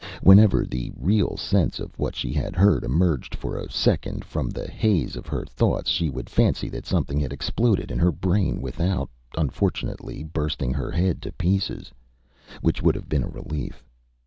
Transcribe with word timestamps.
Whenever 0.23 0.65
the 0.65 0.91
real 0.99 1.37
sense 1.37 1.79
of 1.79 1.91
what 1.99 2.15
she 2.15 2.33
had 2.33 2.55
heard 2.55 2.83
emerged 2.83 3.35
for 3.35 3.55
a 3.55 3.69
second 3.69 4.25
from 4.25 4.49
the 4.49 4.65
haze 4.67 5.15
of 5.15 5.27
her 5.27 5.45
thoughts 5.45 5.91
she 5.91 6.09
would 6.09 6.27
fancy 6.27 6.69
that 6.69 6.87
something 6.87 7.19
had 7.19 7.31
exploded 7.31 7.91
in 7.91 7.99
her 7.99 8.11
brain 8.11 8.63
without, 8.63 9.11
unfortunately, 9.37 10.23
bursting 10.23 10.73
her 10.73 10.89
head 10.89 11.21
to 11.21 11.31
pieces 11.33 11.91
which 12.61 12.81
would 12.81 12.95
have 12.95 13.09
been 13.09 13.21
a 13.23 13.27
relief. 13.29 13.83